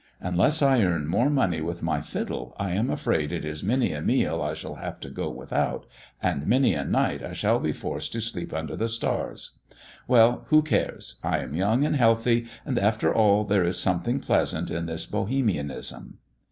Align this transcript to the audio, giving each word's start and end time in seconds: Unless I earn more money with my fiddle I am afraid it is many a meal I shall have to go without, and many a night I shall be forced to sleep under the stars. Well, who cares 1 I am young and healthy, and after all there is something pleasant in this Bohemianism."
Unless 0.19 0.63
I 0.63 0.81
earn 0.81 1.05
more 1.05 1.29
money 1.29 1.61
with 1.61 1.83
my 1.83 2.01
fiddle 2.01 2.55
I 2.59 2.71
am 2.71 2.89
afraid 2.89 3.31
it 3.31 3.45
is 3.45 3.61
many 3.61 3.93
a 3.93 4.01
meal 4.01 4.41
I 4.41 4.55
shall 4.55 4.73
have 4.77 4.99
to 5.01 5.11
go 5.11 5.29
without, 5.29 5.85
and 6.23 6.47
many 6.47 6.73
a 6.73 6.83
night 6.83 7.23
I 7.23 7.33
shall 7.33 7.59
be 7.59 7.71
forced 7.71 8.11
to 8.13 8.21
sleep 8.21 8.51
under 8.51 8.75
the 8.75 8.89
stars. 8.89 9.59
Well, 10.07 10.45
who 10.47 10.63
cares 10.63 11.17
1 11.21 11.33
I 11.35 11.37
am 11.43 11.53
young 11.53 11.85
and 11.85 11.95
healthy, 11.95 12.47
and 12.65 12.79
after 12.79 13.13
all 13.13 13.43
there 13.43 13.63
is 13.63 13.77
something 13.77 14.19
pleasant 14.19 14.71
in 14.71 14.87
this 14.87 15.05
Bohemianism." 15.05 16.17